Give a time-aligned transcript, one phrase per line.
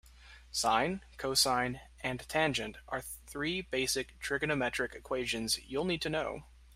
[0.49, 6.43] Sine, cosine and tangent are three basic trigonometric equations you'll need to know.